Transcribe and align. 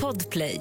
Podplay. 0.00 0.60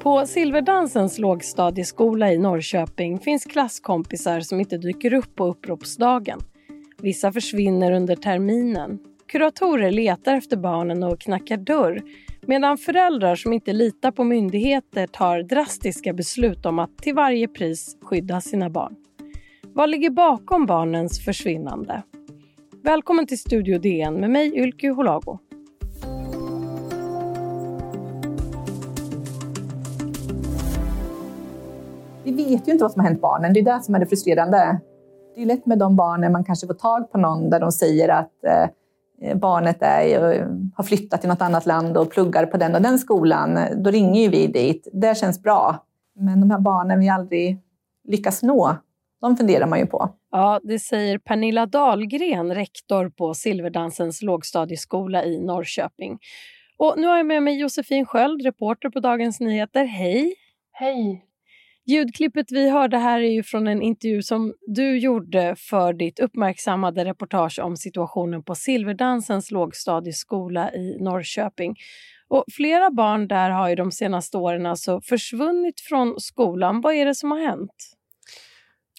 På 0.00 0.26
Silverdansens 0.26 1.18
lågstadieskola 1.18 2.32
i 2.32 2.38
Norrköping 2.38 3.18
finns 3.18 3.44
klasskompisar 3.44 4.40
som 4.40 4.60
inte 4.60 4.78
dyker 4.78 5.14
upp 5.14 5.36
på 5.36 5.46
uppropsdagen. 5.46 6.40
Vissa 7.02 7.32
försvinner 7.32 7.92
under 7.92 8.16
terminen. 8.16 8.98
Kuratorer 9.32 9.90
letar 9.90 10.34
efter 10.34 10.56
barnen 10.56 11.02
och 11.02 11.20
knackar 11.20 11.56
dörr 11.56 12.02
medan 12.40 12.78
föräldrar 12.78 13.36
som 13.36 13.52
inte 13.52 13.72
litar 13.72 14.10
på 14.10 14.24
myndigheter 14.24 15.06
tar 15.06 15.42
drastiska 15.42 16.12
beslut 16.12 16.66
om 16.66 16.78
att 16.78 16.98
till 16.98 17.14
varje 17.14 17.48
pris 17.48 17.96
skydda 18.02 18.40
sina 18.40 18.70
barn. 18.70 18.96
Vad 19.62 19.90
ligger 19.90 20.10
bakom 20.10 20.66
barnens 20.66 21.24
försvinnande? 21.24 22.02
Välkommen 22.82 23.26
till 23.26 23.38
Studio 23.38 23.78
DN 23.78 24.14
med 24.14 24.30
mig 24.30 24.56
Ylke 24.56 24.88
Holago. 24.88 25.38
Vi 32.24 32.32
vet 32.32 32.68
ju 32.68 32.72
inte 32.72 32.84
vad 32.84 32.92
som 32.92 33.00
har 33.00 33.08
hänt 33.08 33.20
barnen. 33.20 33.52
Det 33.52 33.60
är 33.60 33.64
det 33.64 33.82
som 33.82 33.94
är 33.94 33.98
det 33.98 34.06
frustrerande. 34.06 34.80
Det 35.34 35.42
är 35.42 35.46
lätt 35.46 35.66
med 35.66 35.78
de 35.78 35.96
barnen 35.96 36.32
man 36.32 36.44
kanske 36.44 36.66
får 36.66 36.74
tag 36.74 37.12
på 37.12 37.18
någon 37.18 37.50
där 37.50 37.60
de 37.60 37.72
säger 37.72 38.08
att 38.08 38.44
eh, 38.44 38.68
barnet 39.34 39.76
är, 39.80 40.32
eh, 40.32 40.46
har 40.76 40.84
flyttat 40.84 41.20
till 41.20 41.28
något 41.28 41.42
annat 41.42 41.66
land 41.66 41.96
och 41.96 42.10
pluggar 42.10 42.46
på 42.46 42.56
den 42.56 42.74
och 42.74 42.82
den 42.82 42.98
skolan. 42.98 43.58
Då 43.76 43.90
ringer 43.90 44.22
ju 44.22 44.28
vi 44.28 44.46
dit. 44.46 44.88
Det 44.92 45.18
känns 45.18 45.42
bra. 45.42 45.84
Men 46.14 46.40
de 46.40 46.50
här 46.50 46.58
barnen 46.58 47.00
vi 47.00 47.08
aldrig 47.08 47.58
lyckas 48.08 48.42
nå, 48.42 48.76
de 49.20 49.36
funderar 49.36 49.66
man 49.66 49.78
ju 49.78 49.86
på. 49.86 50.08
Ja, 50.30 50.60
det 50.62 50.78
säger 50.78 51.18
Pernilla 51.18 51.66
Dahlgren, 51.66 52.54
rektor 52.54 53.08
på 53.08 53.34
Silverdansens 53.34 54.22
lågstadieskola 54.22 55.24
i 55.24 55.38
Norrköping. 55.38 56.18
Och 56.78 56.94
nu 56.96 57.06
har 57.06 57.16
jag 57.16 57.26
med 57.26 57.42
mig 57.42 57.60
Josefin 57.60 58.06
Sköld, 58.06 58.42
reporter 58.42 58.90
på 58.90 59.00
Dagens 59.00 59.40
Nyheter. 59.40 59.84
Hej! 59.84 60.34
Hej! 60.72 61.24
Ljudklippet 61.86 62.52
vi 62.52 62.70
hörde 62.70 62.98
här 62.98 63.20
är 63.20 63.30
ju 63.30 63.42
från 63.42 63.66
en 63.66 63.82
intervju 63.82 64.22
som 64.22 64.54
du 64.66 64.98
gjorde 64.98 65.54
för 65.58 65.92
ditt 65.92 66.20
uppmärksammade 66.20 67.04
reportage 67.04 67.58
om 67.62 67.76
situationen 67.76 68.42
på 68.42 68.54
Silverdansens 68.54 69.50
lågstadieskola 69.50 70.72
i 70.72 70.96
Norrköping. 71.00 71.76
Och 72.28 72.44
flera 72.52 72.90
barn 72.90 73.28
där 73.28 73.50
har 73.50 73.68
ju 73.68 73.74
de 73.74 73.92
senaste 73.92 74.36
åren 74.36 74.66
alltså 74.66 75.00
försvunnit 75.00 75.80
från 75.80 76.20
skolan. 76.20 76.80
Vad 76.80 76.94
är 76.94 77.06
det 77.06 77.14
som 77.14 77.30
har 77.30 77.40
hänt? 77.40 77.96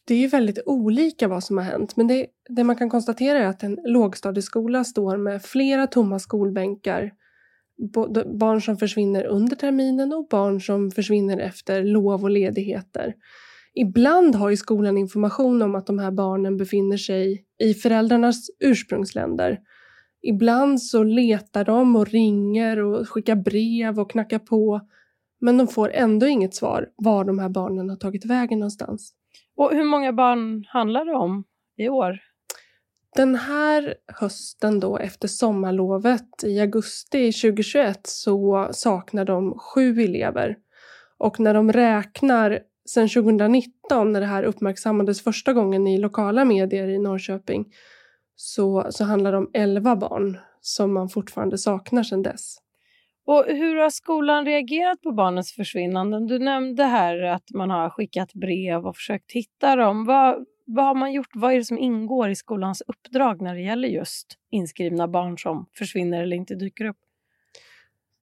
Det 0.06 0.14
är 0.14 0.20
ju 0.20 0.28
väldigt 0.28 0.59
olika 0.66 1.28
vad 1.28 1.44
som 1.44 1.58
har 1.58 1.66
hänt, 1.66 1.95
men 1.95 2.08
det, 2.08 2.28
det 2.50 2.64
man 2.64 2.75
kan 2.75 2.90
konstatera 2.90 3.40
är 3.40 3.47
att 3.47 3.64
en 3.64 3.80
lågstadieskola 3.86 4.84
står 4.84 5.18
med 5.18 5.44
flera 5.44 5.88
tomma 5.88 6.20
skolbänkar 6.20 7.12
barn 8.39 8.61
som 8.61 8.77
försvinner 8.77 9.25
under 9.25 9.55
terminen 9.55 10.13
och 10.13 10.27
barn 10.27 10.61
som 10.61 10.91
försvinner 10.91 11.38
efter 11.38 11.83
lov 11.83 12.23
och 12.23 12.29
ledigheter. 12.29 13.13
Ibland 13.73 14.35
har 14.35 14.49
ju 14.49 14.57
skolan 14.57 14.97
information 14.97 15.61
om 15.61 15.75
att 15.75 15.88
de 15.88 15.99
här 15.99 16.11
barnen 16.11 16.57
befinner 16.57 16.97
sig 16.97 17.45
i 17.63 17.73
föräldrarnas 17.73 18.47
ursprungsländer. 18.59 19.59
Ibland 20.21 20.81
så 20.81 21.03
letar 21.03 21.66
de 21.66 21.95
och 21.95 22.07
ringer 22.07 22.79
och 22.79 23.09
skickar 23.09 23.35
brev 23.35 23.99
och 23.99 24.11
knackar 24.11 24.39
på 24.39 24.81
men 25.41 25.57
de 25.57 25.67
får 25.67 25.91
ändå 25.91 26.27
inget 26.27 26.55
svar 26.55 26.89
var 26.95 27.25
de 27.25 27.39
här 27.39 27.49
barnen 27.49 27.89
har 27.89 27.97
tagit 27.97 28.25
vägen 28.25 28.59
någonstans. 28.59 29.13
Och 29.55 29.72
hur 29.72 29.83
många 29.83 30.13
barn 30.13 30.66
handlar 30.67 31.06
det 31.06 31.13
om 31.13 31.44
i 31.78 31.89
år? 31.89 32.19
Den 33.16 33.35
här 33.35 33.96
hösten 34.07 34.79
då 34.79 34.97
efter 34.97 35.28
sommarlovet 35.28 36.44
i 36.44 36.59
augusti 36.59 37.31
2021 37.31 38.00
så 38.03 38.69
saknar 38.72 39.25
de 39.25 39.59
sju 39.59 40.01
elever. 40.01 40.57
Och 41.18 41.40
när 41.40 41.53
de 41.53 41.72
räknar 41.74 42.59
sedan 42.85 43.09
2019 43.09 44.12
när 44.12 44.19
det 44.19 44.25
här 44.25 44.44
uppmärksammades 44.44 45.24
första 45.24 45.53
gången 45.53 45.88
i 45.88 45.97
lokala 45.97 46.46
medier 46.46 46.88
i 46.88 47.00
Norrköping 47.00 47.66
så, 48.35 48.88
så 48.90 49.03
handlar 49.03 49.31
det 49.31 49.38
om 49.38 49.51
elva 49.53 49.95
barn 49.95 50.38
som 50.62 50.94
man 50.94 51.09
fortfarande 51.09 51.57
saknar 51.57 52.03
sedan 52.03 52.22
dess. 52.22 52.57
Och 53.25 53.45
hur 53.47 53.75
har 53.75 53.90
skolan 53.90 54.45
reagerat 54.45 55.01
på 55.01 55.12
barnens 55.12 55.53
försvinnanden? 55.53 56.28
Du 56.28 56.40
nämnde 56.40 56.84
här 56.84 57.24
att 57.24 57.51
man 57.53 57.69
har 57.69 57.90
skickat 57.90 58.34
brev 58.34 58.88
och 58.88 58.95
försökt 58.95 59.31
hitta 59.31 59.75
dem. 59.75 60.06
Vad, 60.06 60.45
vad 60.66 60.85
har 60.85 60.96
man 60.96 61.13
gjort? 61.13 61.29
Vad 61.34 61.53
är 61.53 61.57
det 61.57 61.66
som 61.66 61.78
ingår 61.78 62.29
i 62.29 62.35
skolans 62.35 62.84
uppdrag 62.88 63.41
när 63.41 63.56
det 63.56 63.62
gäller 63.62 63.88
just 63.88 64.28
inskrivna 64.51 65.07
barn 65.07 65.38
som 65.38 65.66
försvinner 65.78 66.24
eller 66.24 66.35
inte 66.35 66.56
dyker 66.56 66.85
upp? 66.85 66.97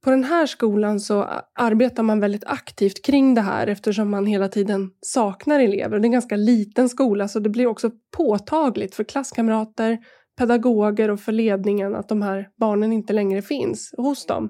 På 0.04 0.10
den 0.10 0.24
här 0.24 0.46
skolan 0.46 1.00
så 1.00 1.30
arbetar 1.54 2.04
man 2.04 2.20
väldigt 2.20 2.44
aktivt 2.46 3.06
kring 3.06 3.36
det 3.36 3.42
här 3.42 3.68
eftersom 3.68 4.10
man 4.10 4.26
hela 4.26 4.48
tiden 4.48 4.92
saknar 5.02 5.60
elever. 5.60 6.00
Det 6.00 6.04
är 6.04 6.08
en 6.08 6.12
ganska 6.12 6.36
liten 6.36 6.90
skola 6.90 7.28
så 7.28 7.40
det 7.40 7.50
blir 7.50 7.68
också 7.68 7.92
påtagligt 8.18 8.96
för 8.96 9.04
klasskamrater, 9.04 9.98
pedagoger 10.38 11.10
och 11.10 11.20
för 11.20 11.32
ledningen 11.32 11.96
att 11.96 12.10
de 12.10 12.22
här 12.22 12.50
barnen 12.60 12.94
inte 12.94 13.14
längre 13.14 13.42
finns 13.42 13.94
hos 13.98 14.26
dem. 14.26 14.50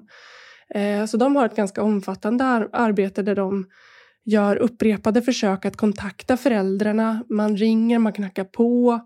Eh, 0.74 1.04
så 1.04 1.16
de 1.16 1.36
har 1.36 1.46
ett 1.46 1.56
ganska 1.56 1.82
omfattande 1.82 2.44
arbete 2.72 3.22
där 3.22 3.34
de 3.34 3.66
gör 4.24 4.56
upprepade 4.56 5.22
försök 5.22 5.64
att 5.64 5.76
kontakta 5.76 6.36
föräldrarna. 6.36 7.24
Man 7.28 7.56
ringer, 7.56 7.98
man 7.98 8.12
knackar 8.12 8.44
på. 8.44 9.00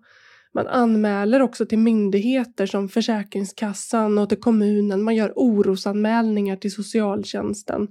Man 0.55 0.67
anmäler 0.67 1.43
också 1.43 1.67
till 1.67 1.79
myndigheter 1.79 2.67
som 2.67 2.89
Försäkringskassan 2.89 4.19
och 4.19 4.29
till 4.29 4.41
kommunen. 4.41 5.03
Man 5.03 5.15
gör 5.15 5.33
orosanmälningar 5.37 6.57
till 6.57 6.73
socialtjänsten. 6.73 7.89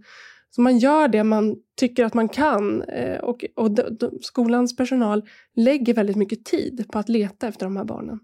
Så 0.50 0.62
man 0.62 0.78
gör 0.78 1.08
det 1.08 1.24
man 1.24 1.56
tycker 1.80 2.06
att 2.06 2.14
man 2.14 2.30
kan 2.30 2.82
eh, 2.82 3.20
och, 3.20 3.46
och 3.56 3.72
de, 3.72 3.98
de, 4.00 4.20
skolans 4.22 4.76
personal 4.76 5.24
lägger 5.56 5.94
väldigt 5.94 6.16
mycket 6.16 6.46
tid 6.46 6.86
på 6.92 7.00
att 7.00 7.10
leta 7.10 7.48
efter 7.48 7.66
de 7.66 7.78
här 7.78 7.86
barnen. 7.86 8.20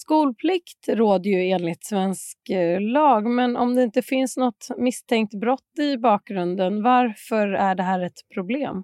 Skolplikt 0.00 0.88
råder 0.88 1.30
ju 1.30 1.50
enligt 1.50 1.84
svensk 1.84 2.50
eh, 2.50 2.80
lag, 2.80 3.26
men 3.26 3.56
om 3.56 3.74
det 3.74 3.82
inte 3.82 4.02
finns 4.02 4.36
något 4.36 4.68
misstänkt 4.76 5.34
brott 5.34 5.78
i 5.78 5.96
bakgrunden, 5.96 6.82
varför 6.82 7.48
är 7.48 7.74
det 7.74 7.82
här 7.82 8.00
ett 8.00 8.28
problem? 8.34 8.82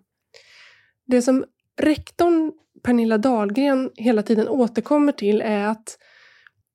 Det 1.06 1.22
som 1.22 1.44
rektorn 1.80 2.52
Pernilla 2.82 3.18
Dahlgren 3.18 3.90
hela 3.96 4.22
tiden 4.22 4.48
återkommer 4.48 5.12
till 5.12 5.40
är 5.40 5.66
att 5.66 5.98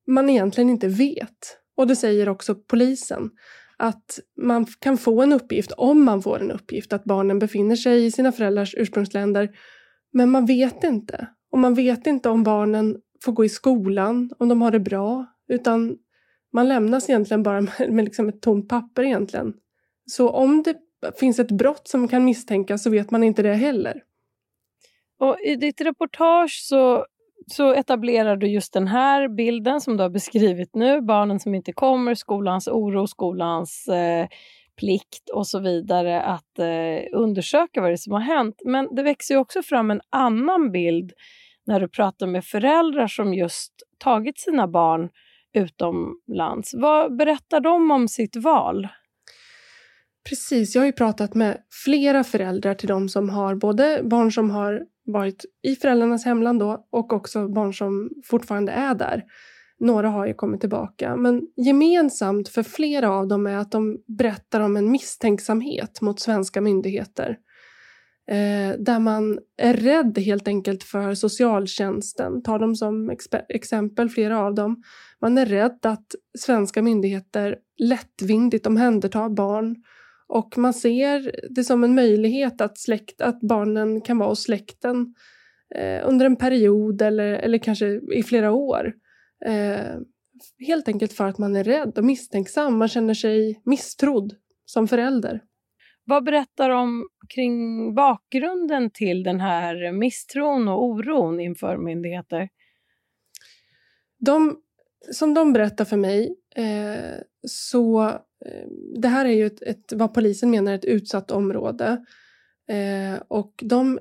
man 0.07 0.29
egentligen 0.29 0.69
inte 0.69 0.87
vet. 0.87 1.57
Och 1.75 1.87
det 1.87 1.95
säger 1.95 2.29
också 2.29 2.55
polisen. 2.55 3.29
Att 3.77 4.19
man 4.41 4.65
kan 4.65 4.97
få 4.97 5.21
en 5.21 5.33
uppgift, 5.33 5.71
om 5.71 6.05
man 6.05 6.21
får 6.21 6.41
en 6.41 6.51
uppgift, 6.51 6.93
att 6.93 7.03
barnen 7.03 7.39
befinner 7.39 7.75
sig 7.75 8.05
i 8.05 8.11
sina 8.11 8.31
föräldrars 8.31 8.75
ursprungsländer. 8.77 9.49
Men 10.13 10.29
man 10.29 10.45
vet 10.45 10.83
inte. 10.83 11.27
Och 11.51 11.59
man 11.59 11.73
vet 11.73 12.07
inte 12.07 12.29
om 12.29 12.43
barnen 12.43 12.95
får 13.23 13.31
gå 13.31 13.45
i 13.45 13.49
skolan, 13.49 14.31
om 14.39 14.49
de 14.49 14.61
har 14.61 14.71
det 14.71 14.79
bra. 14.79 15.25
Utan 15.47 15.97
man 16.53 16.67
lämnas 16.67 17.09
egentligen 17.09 17.43
bara 17.43 17.61
med, 17.79 17.89
med 17.89 18.05
liksom 18.05 18.29
ett 18.29 18.41
tomt 18.41 18.69
papper 18.69 19.03
egentligen. 19.03 19.53
Så 20.05 20.29
om 20.29 20.63
det 20.63 20.75
finns 21.19 21.39
ett 21.39 21.51
brott 21.51 21.87
som 21.87 22.07
kan 22.07 22.25
misstänkas 22.25 22.83
så 22.83 22.89
vet 22.89 23.11
man 23.11 23.23
inte 23.23 23.41
det 23.41 23.53
heller. 23.53 24.03
Och 25.19 25.39
I 25.39 25.55
ditt 25.55 25.81
reportage 25.81 26.59
så, 26.63 27.05
så 27.47 27.73
etablerar 27.73 28.35
du 28.35 28.47
just 28.47 28.73
den 28.73 28.87
här 28.87 29.27
bilden 29.27 29.81
som 29.81 29.97
du 29.97 30.03
har 30.03 30.09
beskrivit 30.09 30.75
nu. 30.75 31.01
Barnen 31.01 31.39
som 31.39 31.55
inte 31.55 31.73
kommer, 31.73 32.15
skolans 32.15 32.67
oro, 32.67 33.07
skolans 33.07 33.87
eh, 33.87 34.27
plikt 34.77 35.29
och 35.29 35.47
så 35.47 35.59
vidare 35.59 36.21
att 36.21 36.59
eh, 36.59 37.19
undersöka 37.19 37.81
vad 37.81 37.89
det 37.89 37.93
är 37.93 37.97
som 37.97 38.13
har 38.13 38.19
hänt. 38.19 38.61
Men 38.65 38.95
det 38.95 39.03
växer 39.03 39.37
också 39.37 39.61
fram 39.61 39.91
en 39.91 40.01
annan 40.09 40.71
bild 40.71 41.11
när 41.69 41.79
du 41.79 41.87
pratar 41.87 42.27
med 42.27 42.45
föräldrar 42.45 43.07
som 43.07 43.33
just 43.33 43.73
tagit 43.97 44.39
sina 44.39 44.67
barn 44.67 45.09
utomlands. 45.53 46.73
Vad 46.73 47.17
berättar 47.17 47.59
de 47.59 47.91
om 47.91 48.07
sitt 48.07 48.35
val? 48.35 48.87
Precis, 50.29 50.75
jag 50.75 50.81
har 50.81 50.85
ju 50.85 50.91
pratat 50.91 51.33
med 51.33 51.57
flera 51.85 52.23
föräldrar 52.23 52.73
till 52.73 52.87
de 52.87 53.09
som 53.09 53.29
har 53.29 53.55
både 53.55 54.01
barn 54.03 54.31
som 54.31 54.49
har 54.51 54.81
varit 55.05 55.45
i 55.67 55.75
föräldrarnas 55.75 56.25
hemland 56.25 56.59
då 56.59 56.87
och 56.91 57.13
också 57.13 57.47
barn 57.47 57.73
som 57.73 58.09
fortfarande 58.25 58.71
är 58.71 58.95
där. 58.95 59.23
Några 59.79 60.09
har 60.09 60.27
ju 60.27 60.33
kommit 60.33 60.59
tillbaka, 60.61 61.15
men 61.15 61.41
gemensamt 61.55 62.49
för 62.49 62.63
flera 62.63 63.11
av 63.11 63.27
dem 63.27 63.47
är 63.47 63.57
att 63.57 63.71
de 63.71 63.97
berättar 64.17 64.59
om 64.59 64.77
en 64.77 64.91
misstänksamhet 64.91 66.01
mot 66.01 66.19
svenska 66.19 66.61
myndigheter 66.61 67.37
eh, 68.29 68.79
där 68.79 68.99
man 68.99 69.39
är 69.57 69.73
rädd 69.73 70.17
helt 70.17 70.47
enkelt 70.47 70.83
för 70.83 71.13
socialtjänsten, 71.13 72.43
tar 72.43 72.59
dem 72.59 72.75
som 72.75 73.15
exempel, 73.49 74.09
flera 74.09 74.39
av 74.39 74.55
dem. 74.55 74.83
Man 75.21 75.37
är 75.37 75.45
rädd 75.45 75.79
att 75.85 76.15
svenska 76.39 76.81
myndigheter 76.81 77.57
lättvindigt 77.77 78.67
omhändertar 78.67 79.29
barn 79.29 79.75
och 80.27 80.57
man 80.57 80.73
ser 80.73 81.35
det 81.49 81.63
som 81.63 81.83
en 81.83 81.95
möjlighet 81.95 82.61
att, 82.61 82.77
släkt, 82.77 83.21
att 83.21 83.39
barnen 83.41 84.01
kan 84.01 84.17
vara 84.17 84.29
hos 84.29 84.43
släkten 84.43 85.15
eh, 85.75 86.07
under 86.07 86.25
en 86.25 86.35
period 86.35 87.01
eller, 87.01 87.33
eller 87.33 87.57
kanske 87.57 88.01
i 88.13 88.23
flera 88.23 88.51
år. 88.51 88.93
Eh, 89.45 89.99
helt 90.67 90.87
enkelt 90.87 91.13
för 91.13 91.27
att 91.27 91.37
man 91.37 91.55
är 91.55 91.63
rädd 91.63 91.97
och 91.97 92.03
misstänksam. 92.03 92.77
Man 92.77 92.87
känner 92.87 93.13
sig 93.13 93.61
misstrodd 93.65 94.35
som 94.65 94.87
förälder. 94.87 95.41
Vad 96.09 96.23
berättar 96.23 96.69
de 96.69 97.07
kring 97.35 97.95
bakgrunden 97.95 98.89
till 98.89 99.23
den 99.23 99.39
här 99.39 99.91
misstron 99.91 100.67
och 100.67 100.83
oron 100.83 101.39
inför 101.39 101.77
myndigheter? 101.77 102.49
De, 104.19 104.57
som 105.11 105.33
de 105.33 105.53
berättar 105.53 105.85
för 105.85 105.97
mig 105.97 106.35
eh, 106.55 107.19
så 107.47 108.07
eh, 108.45 108.67
det 109.01 109.07
här 109.07 109.25
är 109.25 109.33
ju 109.33 109.45
ett, 109.45 109.61
ett, 109.61 109.93
vad 109.93 110.13
polisen 110.13 110.51
menar 110.51 110.73
ett 110.73 110.85
utsatt 110.85 111.31
område. 111.31 112.05
Eh, 112.69 113.21
och 113.27 113.53
de 113.63 113.99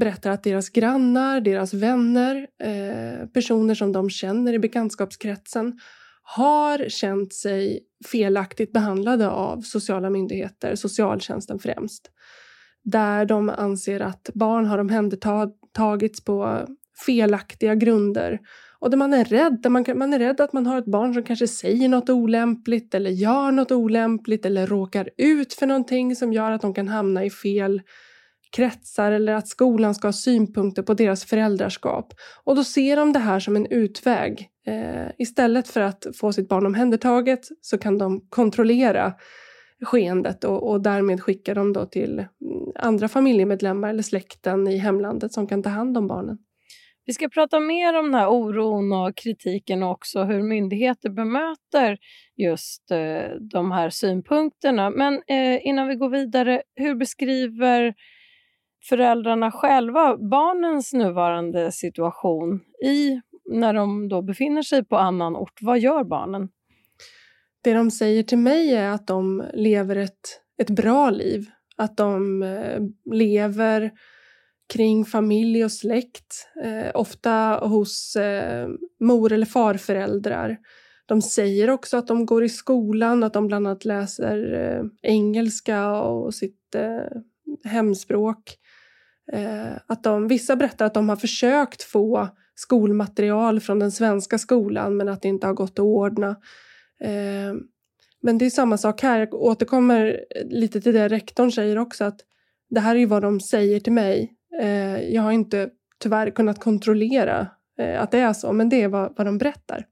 berättar 0.00 0.30
att 0.30 0.42
deras 0.42 0.70
grannar, 0.70 1.40
deras 1.40 1.74
vänner, 1.74 2.46
eh, 2.62 3.26
personer 3.26 3.74
som 3.74 3.92
de 3.92 4.10
känner 4.10 4.52
i 4.52 4.58
bekantskapskretsen 4.58 5.78
har 6.22 6.88
känt 6.88 7.34
sig 7.34 7.80
felaktigt 8.06 8.72
behandlade 8.72 9.28
av 9.28 9.60
sociala 9.60 10.10
myndigheter, 10.10 10.74
socialtjänsten 10.74 11.58
främst. 11.58 12.10
Där 12.84 13.24
de 13.24 13.48
anser 13.48 14.00
att 14.00 14.30
barn 14.34 14.66
har 14.66 14.78
omhändertagits 14.78 16.24
på 16.24 16.66
felaktiga 17.06 17.74
grunder 17.74 18.38
och 18.80 18.90
där 18.90 18.98
man 18.98 19.14
är 19.14 19.24
rädd. 19.24 19.58
Där 19.62 19.70
man, 19.70 19.84
man 19.94 20.12
är 20.12 20.18
rädd 20.18 20.40
att 20.40 20.52
man 20.52 20.66
har 20.66 20.78
ett 20.78 20.86
barn 20.86 21.14
som 21.14 21.22
kanske 21.22 21.48
säger 21.48 21.88
något 21.88 22.10
olämpligt 22.10 22.94
eller 22.94 23.10
gör 23.10 23.50
något 23.50 23.72
olämpligt 23.72 24.46
eller 24.46 24.66
råkar 24.66 25.10
ut 25.16 25.54
för 25.54 25.66
någonting 25.66 26.16
som 26.16 26.32
gör 26.32 26.50
att 26.50 26.62
de 26.62 26.74
kan 26.74 26.88
hamna 26.88 27.24
i 27.24 27.30
fel 27.30 27.82
kretsar 28.50 29.12
eller 29.12 29.32
att 29.32 29.48
skolan 29.48 29.94
ska 29.94 30.08
ha 30.08 30.12
synpunkter 30.12 30.82
på 30.82 30.94
deras 30.94 31.24
föräldraskap. 31.24 32.14
Och 32.44 32.56
då 32.56 32.64
ser 32.64 32.96
de 32.96 33.12
det 33.12 33.18
här 33.18 33.40
som 33.40 33.56
en 33.56 33.66
utväg. 33.66 34.48
Eh, 34.66 35.10
istället 35.18 35.68
för 35.68 35.80
att 35.80 36.06
få 36.14 36.32
sitt 36.32 36.48
barn 36.48 36.66
omhändertaget 36.66 37.48
så 37.60 37.78
kan 37.78 37.98
de 37.98 38.20
kontrollera 38.28 39.12
skeendet 39.84 40.44
och, 40.44 40.70
och 40.70 40.82
därmed 40.82 41.22
skicka 41.22 41.54
dem 41.54 41.72
då 41.72 41.86
till 41.86 42.12
mm, 42.12 42.26
andra 42.74 43.08
familjemedlemmar 43.08 43.88
eller 43.88 44.02
släkten 44.02 44.68
i 44.68 44.76
hemlandet 44.76 45.32
som 45.32 45.46
kan 45.46 45.62
ta 45.62 45.68
hand 45.70 45.98
om 45.98 46.06
barnen. 46.06 46.38
Vi 47.06 47.14
ska 47.14 47.28
prata 47.28 47.60
mer 47.60 47.98
om 47.98 48.04
den 48.04 48.14
här 48.14 48.28
oron 48.28 48.92
och 48.92 49.16
kritiken 49.16 49.82
och 49.82 49.90
också 49.90 50.24
hur 50.24 50.42
myndigheter 50.42 51.10
bemöter 51.10 51.98
just 52.36 52.90
eh, 52.90 53.36
de 53.40 53.70
här 53.72 53.90
synpunkterna. 53.90 54.90
Men 54.90 55.14
eh, 55.14 55.66
innan 55.66 55.88
vi 55.88 55.94
går 55.94 56.08
vidare, 56.08 56.62
hur 56.74 56.94
beskriver 56.94 57.94
föräldrarna 58.82 59.50
själva 59.50 60.16
barnens 60.16 60.92
nuvarande 60.92 61.72
situation 61.72 62.60
i 62.84 63.20
när 63.50 63.74
de 63.74 64.08
då 64.08 64.22
befinner 64.22 64.62
sig 64.62 64.84
på 64.84 64.96
annan 64.96 65.36
ort? 65.36 65.58
Vad 65.60 65.78
gör 65.78 66.04
barnen? 66.04 66.48
Det 67.62 67.72
de 67.72 67.90
säger 67.90 68.22
till 68.22 68.38
mig 68.38 68.74
är 68.74 68.88
att 68.88 69.06
de 69.06 69.44
lever 69.54 69.96
ett, 69.96 70.40
ett 70.62 70.70
bra 70.70 71.10
liv. 71.10 71.46
Att 71.76 71.96
de 71.96 72.42
eh, 72.42 72.80
lever 73.14 73.90
kring 74.72 75.04
familj 75.04 75.64
och 75.64 75.72
släkt, 75.72 76.48
eh, 76.64 76.90
ofta 76.94 77.60
hos 77.62 78.16
eh, 78.16 78.68
mor 79.00 79.32
eller 79.32 79.46
farföräldrar. 79.46 80.58
De 81.06 81.22
säger 81.22 81.70
också 81.70 81.96
att 81.96 82.06
de 82.06 82.26
går 82.26 82.44
i 82.44 82.48
skolan, 82.48 83.22
att 83.22 83.32
de 83.32 83.46
bland 83.46 83.66
annat 83.66 83.84
läser 83.84 84.52
eh, 84.54 84.84
engelska 85.02 85.90
och 85.90 86.34
sitt 86.34 86.74
eh, 86.74 87.20
hemspråk. 87.64 88.56
Eh, 89.32 89.72
att 89.86 90.02
de, 90.02 90.28
vissa 90.28 90.56
berättar 90.56 90.86
att 90.86 90.94
de 90.94 91.08
har 91.08 91.16
försökt 91.16 91.82
få 91.82 92.28
skolmaterial 92.54 93.60
från 93.60 93.78
den 93.78 93.92
svenska 93.92 94.38
skolan 94.38 94.96
men 94.96 95.08
att 95.08 95.22
det 95.22 95.28
inte 95.28 95.46
har 95.46 95.54
gått 95.54 95.72
att 95.72 95.78
ordna. 95.78 96.28
Eh, 97.00 97.54
men 98.22 98.38
det 98.38 98.46
är 98.46 98.50
samma 98.50 98.78
sak 98.78 99.02
här, 99.02 99.18
jag 99.18 99.34
återkommer 99.34 100.24
lite 100.44 100.80
till 100.80 100.94
det 100.94 101.08
rektorn 101.08 101.52
säger 101.52 101.78
också 101.78 102.04
att 102.04 102.20
det 102.70 102.80
här 102.80 102.96
är 102.96 103.06
vad 103.06 103.22
de 103.22 103.40
säger 103.40 103.80
till 103.80 103.92
mig. 103.92 104.32
Eh, 104.60 105.00
jag 105.00 105.22
har 105.22 105.32
inte 105.32 105.70
tyvärr 105.98 106.30
kunnat 106.30 106.60
kontrollera 106.60 107.46
eh, 107.78 108.02
att 108.02 108.10
det 108.10 108.18
är 108.18 108.32
så, 108.32 108.52
men 108.52 108.68
det 108.68 108.82
är 108.82 108.88
vad, 108.88 109.14
vad 109.16 109.26
de 109.26 109.38
berättar. 109.38 109.86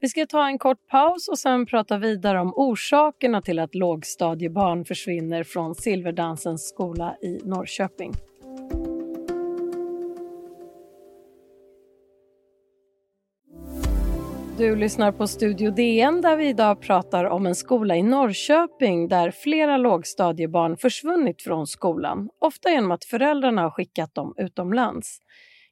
Vi 0.00 0.08
ska 0.08 0.26
ta 0.26 0.46
en 0.46 0.58
kort 0.58 0.86
paus 0.86 1.28
och 1.28 1.38
sen 1.38 1.66
prata 1.66 1.98
vidare 1.98 2.40
om 2.40 2.52
orsakerna 2.56 3.42
till 3.42 3.58
att 3.58 3.74
lågstadiebarn 3.74 4.84
försvinner 4.84 5.44
från 5.44 5.74
Silverdansens 5.74 6.68
skola 6.68 7.16
i 7.22 7.40
Norrköping. 7.44 8.12
Du 14.60 14.76
lyssnar 14.76 15.12
på 15.12 15.26
Studio 15.26 15.70
DN 15.70 16.20
där 16.20 16.36
vi 16.36 16.48
idag 16.48 16.80
pratar 16.80 17.24
om 17.24 17.46
en 17.46 17.54
skola 17.54 17.96
i 17.96 18.02
Norrköping 18.02 19.08
där 19.08 19.30
flera 19.30 19.76
lågstadiebarn 19.76 20.76
försvunnit 20.76 21.42
från 21.42 21.66
skolan, 21.66 22.28
ofta 22.40 22.70
genom 22.70 22.90
att 22.90 23.04
föräldrarna 23.04 23.62
har 23.62 23.70
skickat 23.70 24.14
dem 24.14 24.34
utomlands. 24.38 25.18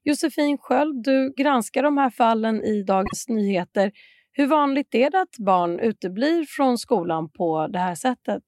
Josefin 0.04 0.58
Sköld, 0.58 1.04
du 1.04 1.34
granskar 1.36 1.82
de 1.82 1.98
här 1.98 2.10
fallen 2.10 2.64
i 2.64 2.82
Dagens 2.82 3.28
Nyheter. 3.28 3.92
Hur 4.32 4.46
vanligt 4.46 4.94
är 4.94 5.10
det 5.10 5.20
att 5.20 5.38
barn 5.38 5.78
uteblir 5.78 6.44
från 6.48 6.78
skolan 6.78 7.30
på 7.30 7.66
det 7.66 7.78
här 7.78 7.94
sättet? 7.94 8.42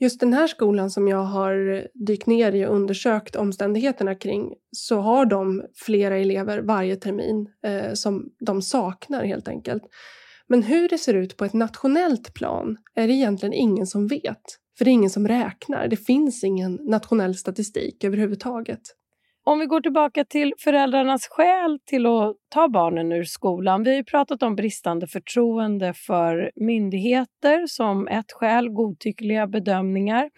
Just 0.00 0.20
den 0.20 0.32
här 0.32 0.46
skolan 0.46 0.90
som 0.90 1.08
jag 1.08 1.24
har 1.24 1.86
dykt 1.94 2.26
ner 2.26 2.52
i 2.52 2.66
och 2.66 2.74
undersökt 2.74 3.36
omständigheterna 3.36 4.14
kring 4.14 4.54
så 4.72 5.00
har 5.00 5.26
de 5.26 5.62
flera 5.74 6.16
elever 6.16 6.58
varje 6.58 6.96
termin 6.96 7.48
eh, 7.64 7.92
som 7.92 8.30
de 8.40 8.62
saknar 8.62 9.24
helt 9.24 9.48
enkelt. 9.48 9.82
Men 10.48 10.62
hur 10.62 10.88
det 10.88 10.98
ser 10.98 11.14
ut 11.14 11.36
på 11.36 11.44
ett 11.44 11.52
nationellt 11.52 12.34
plan 12.34 12.76
är 12.94 13.06
det 13.06 13.12
egentligen 13.12 13.52
ingen 13.52 13.86
som 13.86 14.06
vet. 14.06 14.42
För 14.78 14.84
det 14.84 14.90
är 14.90 14.92
ingen 14.92 15.10
som 15.10 15.28
räknar. 15.28 15.88
Det 15.88 15.96
finns 15.96 16.44
ingen 16.44 16.74
nationell 16.74 17.34
statistik 17.34 18.04
överhuvudtaget. 18.04 18.80
Om 19.50 19.58
vi 19.58 19.66
går 19.66 19.80
tillbaka 19.80 20.24
till 20.24 20.54
föräldrarnas 20.58 21.28
skäl 21.30 21.78
till 21.86 22.06
att 22.06 22.36
ta 22.48 22.68
barnen 22.68 23.12
ur 23.12 23.24
skolan. 23.24 23.82
Vi 23.82 23.90
har 23.90 23.96
ju 23.96 24.04
pratat 24.04 24.42
om 24.42 24.56
bristande 24.56 25.06
förtroende 25.06 25.94
för 25.94 26.50
myndigheter 26.56 27.66
som 27.66 28.08
ett 28.08 28.32
skäl, 28.32 28.68
godtyckliga 28.68 29.46
bedömningar 29.46 30.30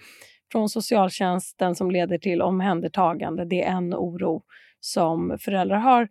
från 0.53 0.69
socialtjänsten 0.69 1.75
som 1.75 1.91
leder 1.91 2.19
till 2.19 2.43
omhändertagande. 2.43 3.45
Det 3.45 3.63
är 3.63 3.73
en 3.73 3.95
oro 3.95 4.43
som 4.81 5.37
föräldrar 5.41 5.79
har. 5.79 6.09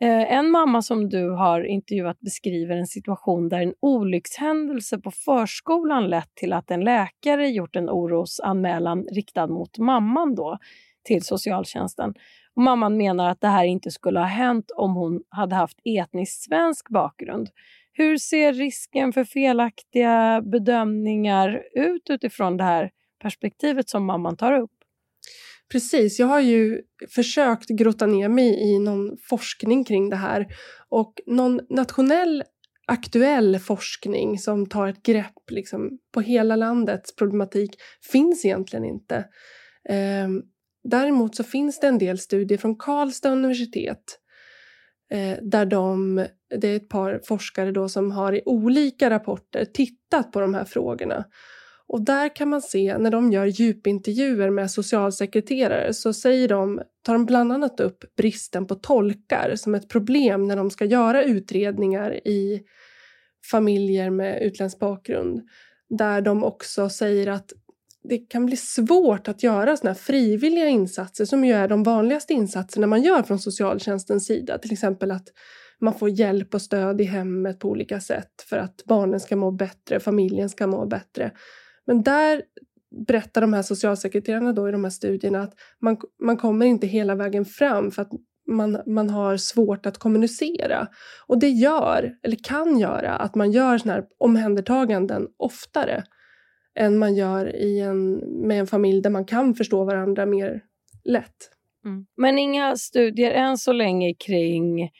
Eh, 0.00 0.32
en 0.32 0.50
mamma 0.50 0.82
som 0.82 1.08
du 1.08 1.30
har 1.30 1.64
intervjuat 1.64 2.20
beskriver 2.20 2.76
en 2.76 2.86
situation 2.86 3.48
där 3.48 3.60
en 3.60 3.74
olyckshändelse 3.80 4.98
på 4.98 5.10
förskolan 5.10 6.08
lett 6.10 6.34
till 6.34 6.52
att 6.52 6.70
en 6.70 6.84
läkare 6.84 7.48
gjort 7.48 7.76
en 7.76 7.90
orosanmälan 7.90 9.06
riktad 9.12 9.46
mot 9.46 9.78
mamman 9.78 10.34
då 10.34 10.58
till 11.04 11.24
socialtjänsten. 11.24 12.14
Och 12.56 12.62
mamman 12.62 12.96
menar 12.96 13.30
att 13.30 13.40
det 13.40 13.48
här 13.48 13.64
inte 13.64 13.90
skulle 13.90 14.18
ha 14.18 14.26
hänt 14.26 14.70
om 14.76 14.94
hon 14.94 15.22
hade 15.28 15.54
haft 15.54 15.78
etnisk 15.84 16.44
svensk 16.44 16.88
bakgrund. 16.88 17.50
Hur 17.92 18.16
ser 18.16 18.52
risken 18.52 19.12
för 19.12 19.24
felaktiga 19.24 20.42
bedömningar 20.42 21.62
ut 21.74 22.10
utifrån 22.10 22.56
det 22.56 22.64
här 22.64 22.90
perspektivet 23.22 23.88
som 23.88 24.04
mamman 24.04 24.36
tar 24.36 24.60
upp? 24.60 24.70
Precis, 25.72 26.18
jag 26.18 26.26
har 26.26 26.40
ju 26.40 26.82
försökt 27.14 27.68
grotta 27.68 28.06
ner 28.06 28.28
mig 28.28 28.74
i 28.74 28.78
någon 28.78 29.16
forskning 29.28 29.84
kring 29.84 30.10
det 30.10 30.16
här 30.16 30.46
och 30.88 31.20
någon 31.26 31.60
nationell 31.70 32.44
aktuell 32.86 33.58
forskning 33.58 34.38
som 34.38 34.66
tar 34.66 34.88
ett 34.88 35.02
grepp 35.02 35.50
liksom, 35.50 35.98
på 36.12 36.20
hela 36.20 36.56
landets 36.56 37.16
problematik 37.16 37.70
finns 38.12 38.44
egentligen 38.44 38.84
inte. 38.84 39.24
Um, 40.24 40.42
Däremot 40.84 41.36
så 41.36 41.44
finns 41.44 41.80
det 41.80 41.86
en 41.86 41.98
del 41.98 42.18
studier 42.18 42.58
från 42.58 42.76
Karlstad 42.76 43.32
universitet 43.32 44.18
eh, 45.10 45.38
där 45.42 45.66
de, 45.66 46.16
det 46.60 46.68
är 46.68 46.76
ett 46.76 46.88
par 46.88 47.20
forskare 47.24 47.70
då 47.72 47.88
som 47.88 48.10
har 48.10 48.32
i 48.32 48.42
olika 48.46 49.10
rapporter 49.10 49.64
tittat 49.64 50.32
på 50.32 50.40
de 50.40 50.54
här 50.54 50.64
frågorna. 50.64 51.24
Och 51.86 52.04
där 52.04 52.36
kan 52.36 52.48
man 52.48 52.62
se, 52.62 52.98
när 52.98 53.10
de 53.10 53.32
gör 53.32 53.46
djupintervjuer 53.46 54.50
med 54.50 54.70
socialsekreterare 54.70 55.94
så 55.94 56.12
säger 56.12 56.48
de, 56.48 56.82
tar 57.02 57.12
de 57.12 57.26
bland 57.26 57.52
annat 57.52 57.80
upp 57.80 58.04
bristen 58.16 58.66
på 58.66 58.74
tolkar 58.74 59.56
som 59.56 59.74
ett 59.74 59.88
problem 59.88 60.48
när 60.48 60.56
de 60.56 60.70
ska 60.70 60.84
göra 60.84 61.24
utredningar 61.24 62.28
i 62.28 62.62
familjer 63.50 64.10
med 64.10 64.42
utländsk 64.42 64.78
bakgrund. 64.78 65.42
Där 65.88 66.20
de 66.20 66.44
också 66.44 66.88
säger 66.88 67.26
att 67.26 67.52
det 68.08 68.18
kan 68.18 68.46
bli 68.46 68.56
svårt 68.56 69.28
att 69.28 69.42
göra 69.42 69.76
såna 69.76 69.94
frivilliga 69.94 70.68
insatser 70.68 71.24
som 71.24 71.44
ju 71.44 71.52
är 71.52 71.68
de 71.68 71.82
vanligaste 71.82 72.32
insatserna 72.32 72.86
man 72.86 73.02
gör 73.02 73.22
från 73.22 73.38
socialtjänstens 73.38 74.26
sida. 74.26 74.58
Till 74.58 74.72
exempel 74.72 75.10
att 75.10 75.28
man 75.80 75.94
får 75.94 76.08
hjälp 76.08 76.54
och 76.54 76.62
stöd 76.62 77.00
i 77.00 77.04
hemmet 77.04 77.58
på 77.58 77.68
olika 77.68 78.00
sätt 78.00 78.44
för 78.48 78.56
att 78.56 78.84
barnen 78.84 79.20
ska 79.20 79.36
må 79.36 79.50
bättre, 79.50 80.00
familjen 80.00 80.48
ska 80.48 80.66
må 80.66 80.86
bättre. 80.86 81.32
Men 81.86 82.02
där 82.02 82.42
berättar 83.06 83.40
de 83.40 83.52
här 83.52 83.62
socialsekreterarna 83.62 84.52
då 84.52 84.68
i 84.68 84.72
de 84.72 84.84
här 84.84 84.90
studierna 84.90 85.42
att 85.42 85.54
man, 85.80 85.96
man 86.22 86.36
kommer 86.36 86.66
inte 86.66 86.86
hela 86.86 87.14
vägen 87.14 87.44
fram 87.44 87.90
för 87.90 88.02
att 88.02 88.10
man, 88.46 88.82
man 88.86 89.10
har 89.10 89.36
svårt 89.36 89.86
att 89.86 89.98
kommunicera. 89.98 90.88
Och 91.26 91.38
det 91.38 91.48
gör, 91.48 92.12
eller 92.22 92.36
kan 92.44 92.78
göra, 92.78 93.16
att 93.16 93.34
man 93.34 93.52
gör 93.52 93.78
såna 93.78 93.94
här 93.94 94.04
omhändertaganden 94.18 95.28
oftare 95.36 96.04
än 96.74 96.98
man 96.98 97.14
gör 97.14 97.56
i 97.56 97.80
en, 97.80 98.14
med 98.46 98.60
en 98.60 98.66
familj 98.66 99.02
där 99.02 99.10
man 99.10 99.24
kan 99.24 99.54
förstå 99.54 99.84
varandra 99.84 100.26
mer 100.26 100.62
lätt. 101.04 101.50
Mm. 101.84 102.06
Men 102.16 102.38
inga 102.38 102.76
studier 102.76 103.30
än 103.30 103.58
så 103.58 103.72
länge 103.72 104.14
kring 104.14 104.90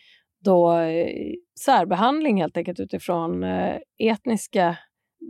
då 0.44 0.78
eh, 0.78 1.34
särbehandling 1.64 2.40
helt 2.40 2.56
enkelt 2.56 2.80
utifrån 2.80 3.44
eh, 3.44 3.76
etniska, 3.98 4.76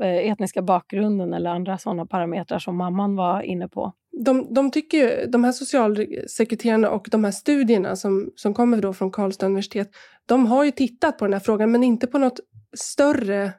eh, 0.03 0.31
etniska 0.31 0.63
bakgrunden 0.63 1.33
eller 1.33 1.51
andra 1.51 1.79
sådana 1.79 2.07
parametrar 2.07 2.59
som 2.59 2.77
mamman 2.77 3.17
var 3.17 3.43
inne 3.43 3.69
på? 3.69 3.93
De, 4.25 4.55
de 4.55 4.71
tycker 4.71 4.99
ju, 4.99 5.27
de 5.27 5.45
här 5.45 5.53
socialsekreterarna 5.53 6.91
och 6.91 7.09
de 7.11 7.25
här 7.25 7.31
studierna 7.31 7.97
som, 7.97 8.31
som 8.37 8.55
kommer 8.55 8.81
då 8.81 8.93
från 8.93 9.11
Karlstad 9.11 9.47
universitet, 9.47 9.91
de 10.27 10.47
har 10.47 10.65
ju 10.65 10.71
tittat 10.71 11.19
på 11.19 11.25
den 11.25 11.33
här 11.33 11.41
frågan 11.41 11.73
men 11.73 11.85
inte 11.85 12.07
på 12.07 12.19
något 12.19 12.41
större 12.77 13.53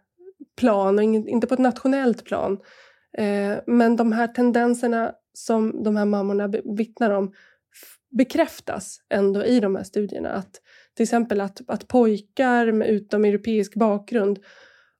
plan 0.56 0.98
och 0.98 1.04
inte 1.04 1.48
på 1.48 1.54
ett 1.54 1.60
nationellt 1.60 2.26
plan. 2.26 2.60
Eh, 3.18 3.58
men 3.68 3.96
de 3.96 4.12
här 4.12 4.28
tendenserna 4.28 5.12
som 5.34 5.84
de 5.84 5.96
här 5.96 6.06
mammorna 6.06 6.48
vittnar 6.78 7.12
om 7.12 7.34
bekräftas 8.18 8.98
ändå 9.10 9.46
i 9.46 9.60
de 9.60 9.76
här 9.76 9.84
studierna. 9.84 10.30
Att, 10.30 10.62
till 10.96 11.04
exempel 11.04 11.42
att, 11.42 11.62
att 11.68 11.88
pojkar 11.88 12.72
med 12.72 12.90
utomeuropeisk 12.90 13.76
bakgrund 13.76 14.40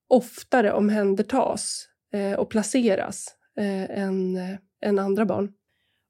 oftare 0.10 0.74
omhändertas 0.74 1.88
eh, 2.14 2.40
och 2.40 2.50
placeras 2.50 3.28
eh, 3.60 4.00
än, 4.00 4.38
än 4.86 5.00
andra 5.00 5.26
barn. 5.26 5.54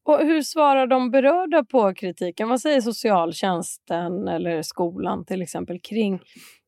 Och 0.05 0.19
hur 0.19 0.41
svarar 0.41 0.87
de 0.87 1.11
berörda 1.11 1.63
på 1.63 1.93
kritiken? 1.93 2.49
Vad 2.49 2.61
säger 2.61 2.81
socialtjänsten 2.81 4.27
eller 4.27 4.61
skolan 4.61 5.25
till 5.25 5.41
exempel 5.41 5.79
kring 5.79 6.19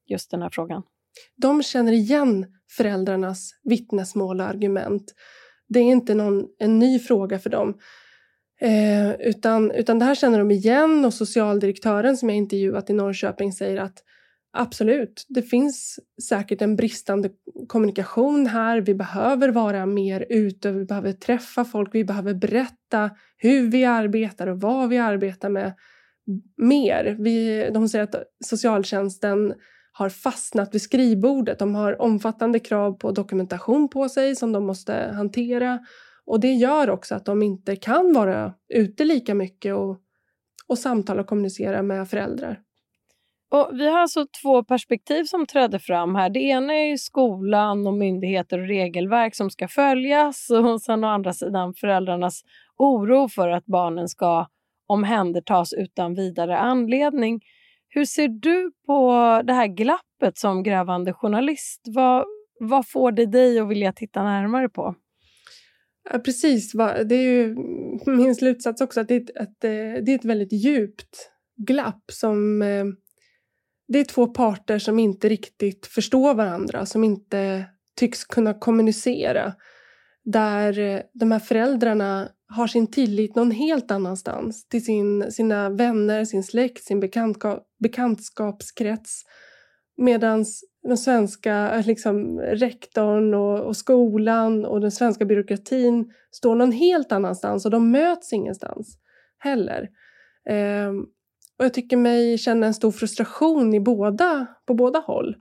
just 0.05 0.31
den 0.31 0.41
här 0.41 0.49
frågan? 0.49 0.83
De 1.35 1.63
känner 1.63 1.91
igen 1.91 2.45
föräldrarnas 2.77 3.51
vittnesmål 3.63 4.39
och 4.39 4.47
argument. 4.47 5.13
Det 5.69 5.79
är 5.79 5.83
inte 5.83 6.13
någon, 6.13 6.45
en 6.59 6.79
ny 6.79 6.99
fråga 6.99 7.39
för 7.39 7.49
dem. 7.49 7.77
Eh, 8.61 9.11
utan, 9.11 9.71
utan 9.71 9.99
det 9.99 10.05
här 10.05 10.15
känner 10.15 10.39
de 10.39 10.51
igen 10.51 11.05
och 11.05 11.13
socialdirektören 11.13 12.17
som 12.17 12.29
jag 12.29 12.37
intervjuat 12.37 12.89
i 12.89 12.93
Norrköping 12.93 13.53
säger 13.53 13.77
att 13.77 14.03
absolut, 14.57 15.25
det 15.29 15.41
finns 15.41 15.99
säkert 16.29 16.61
en 16.61 16.75
bristande 16.75 17.29
kommunikation 17.67 18.47
här. 18.47 18.81
Vi 18.81 18.93
behöver 18.95 19.49
vara 19.49 19.85
mer 19.85 20.25
ute, 20.29 20.71
vi 20.71 20.85
behöver 20.85 21.11
träffa 21.11 21.65
folk, 21.65 21.95
vi 21.95 22.03
behöver 22.03 22.33
berätta 22.33 23.09
hur 23.37 23.69
vi 23.71 23.85
arbetar 23.85 24.47
och 24.47 24.61
vad 24.61 24.89
vi 24.89 24.97
arbetar 24.97 25.49
med 25.49 25.73
mer. 26.57 27.15
Vi, 27.19 27.69
de 27.73 27.89
säger 27.89 28.03
att 28.03 28.15
socialtjänsten 28.45 29.53
har 29.97 30.09
fastnat 30.09 30.75
vid 30.75 30.81
skrivbordet. 30.81 31.59
De 31.59 31.75
har 31.75 32.01
omfattande 32.01 32.59
krav 32.59 32.93
på 32.93 33.11
dokumentation 33.11 33.89
på 33.89 34.09
sig 34.09 34.35
som 34.35 34.51
de 34.51 34.65
måste 34.65 35.11
hantera 35.15 35.79
och 36.25 36.39
det 36.39 36.53
gör 36.53 36.89
också 36.89 37.15
att 37.15 37.25
de 37.25 37.43
inte 37.43 37.75
kan 37.75 38.13
vara 38.13 38.53
ute 38.73 39.05
lika 39.05 39.35
mycket 39.35 39.75
och, 39.75 39.97
och 40.67 40.77
samtala 40.77 41.21
och 41.21 41.27
kommunicera 41.27 41.81
med 41.81 42.09
föräldrar. 42.09 42.59
Och 43.51 43.69
vi 43.73 43.87
har 43.87 43.99
alltså 43.99 44.25
två 44.41 44.63
perspektiv 44.63 45.23
som 45.23 45.45
träder 45.45 45.79
fram 45.79 46.15
här. 46.15 46.29
Det 46.29 46.39
ena 46.39 46.73
är 46.73 46.97
skolan 46.97 47.87
och 47.87 47.93
myndigheter 47.93 48.59
och 48.59 48.67
regelverk 48.67 49.35
som 49.35 49.49
ska 49.49 49.67
följas 49.67 50.49
och 50.63 50.81
sen 50.81 51.03
å 51.03 51.07
andra 51.07 51.33
sidan 51.33 51.73
föräldrarnas 51.73 52.41
oro 52.77 53.29
för 53.29 53.49
att 53.49 53.65
barnen 53.65 54.07
ska 54.07 54.47
omhändertas 54.87 55.73
utan 55.73 56.13
vidare 56.15 56.57
anledning. 56.57 57.41
Hur 57.89 58.05
ser 58.05 58.27
du 58.27 58.71
på 58.85 59.11
det 59.45 59.53
här 59.53 59.67
glappet 59.67 60.37
som 60.37 60.63
grävande 60.63 61.13
journalist? 61.13 61.81
Vad, 61.85 62.25
vad 62.59 62.89
får 62.89 63.11
det 63.11 63.25
dig 63.25 63.59
att 63.59 63.69
vilja 63.69 63.93
titta 63.93 64.23
närmare 64.23 64.69
på? 64.69 64.95
Ja, 66.11 66.19
precis, 66.19 66.71
det 67.05 67.15
är 67.15 67.21
ju 67.21 67.55
min 68.05 68.35
slutsats 68.35 68.81
också 68.81 69.01
att 69.01 69.07
det 69.07 69.15
är 69.15 69.21
ett, 69.21 69.37
att 69.37 69.63
eh, 69.63 70.03
det 70.05 70.11
är 70.11 70.15
ett 70.15 70.25
väldigt 70.25 70.53
djupt 70.53 71.31
glapp 71.57 72.03
som 72.11 72.61
eh, 72.61 72.85
det 73.87 73.99
är 73.99 74.03
två 74.03 74.27
parter 74.27 74.79
som 74.79 74.99
inte 74.99 75.29
riktigt 75.29 75.87
förstår 75.87 76.33
varandra, 76.33 76.85
som 76.85 77.03
inte 77.03 77.65
tycks 77.95 78.25
kunna 78.25 78.53
kommunicera. 78.53 79.53
Där 80.23 80.79
eh, 80.79 81.01
de 81.13 81.31
här 81.31 81.39
föräldrarna 81.39 82.29
har 82.49 82.67
sin 82.67 82.87
tillit 82.87 83.35
någon 83.35 83.51
helt 83.51 83.91
annanstans. 83.91 84.67
Till 84.67 84.85
sin, 84.85 85.31
sina 85.31 85.69
vänner, 85.69 86.25
sin 86.25 86.43
släkt, 86.43 86.83
sin 86.83 86.99
bekantskap, 86.99 87.67
bekantskapskrets. 87.79 89.23
Medan 89.97 90.45
den 90.83 90.97
svenska 90.97 91.83
liksom, 91.85 92.39
rektorn 92.39 93.33
och, 93.33 93.59
och, 93.59 93.77
skolan 93.77 94.65
och 94.65 94.81
den 94.81 94.91
svenska 94.91 95.25
byråkratin 95.25 96.11
står 96.31 96.55
någon 96.55 96.71
helt 96.71 97.11
annanstans 97.11 97.65
och 97.65 97.71
de 97.71 97.91
möts 97.91 98.33
ingenstans 98.33 98.97
heller. 99.37 99.89
Ehm, 100.49 100.99
och 101.59 101.65
jag 101.65 101.73
tycker 101.73 101.97
mig 101.97 102.37
känna 102.37 102.67
en 102.67 102.73
stor 102.73 102.91
frustration 102.91 103.73
i 103.73 103.79
båda, 103.79 104.47
på 104.65 104.73
båda 104.73 104.99
håll. 104.99 105.35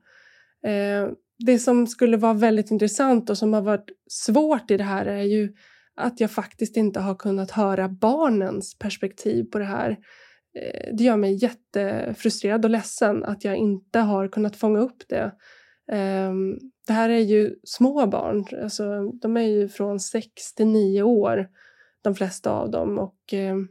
Ehm, 0.67 1.11
det 1.39 1.59
som 1.59 1.87
skulle 1.87 2.17
vara 2.17 2.33
väldigt 2.33 2.71
intressant 2.71 3.31
och 3.31 3.39
som 3.39 3.53
har 3.53 3.63
varit 3.63 3.91
svårt 4.11 4.71
i 4.71 4.77
det 4.77 4.85
här 4.85 5.07
är 5.07 5.23
ju 5.23 5.53
att 5.97 6.21
jag 6.21 6.31
faktiskt 6.31 6.77
inte 6.77 7.01
har 7.01 7.15
kunnat 7.15 7.51
höra 7.51 7.89
barnens 7.89 8.79
perspektiv 8.79 9.45
på 9.45 9.59
det 9.59 9.65
här. 9.65 9.91
Eh, 10.59 10.95
det 10.97 11.05
gör 11.05 11.17
mig 11.17 11.35
jättefrustrerad 11.43 12.65
och 12.65 12.71
ledsen 12.71 13.25
att 13.25 13.45
jag 13.45 13.57
inte 13.57 13.99
har 13.99 14.29
kunnat 14.29 14.57
fånga 14.57 14.79
upp 14.79 15.03
det. 15.09 15.33
Ehm, 15.93 16.59
det 16.87 16.93
här 16.93 17.09
är 17.09 17.21
ju 17.21 17.55
små 17.65 18.07
barn, 18.07 18.45
alltså, 18.63 19.11
de 19.13 19.37
är 19.37 19.41
ju 19.41 19.69
från 19.69 20.01
6 20.01 20.55
till 20.55 20.67
9 20.67 21.03
år, 21.03 21.49
de 22.03 22.15
flesta 22.15 22.51
av 22.51 22.71
dem. 22.71 22.99
Och 22.99 23.33
ehm, 23.33 23.69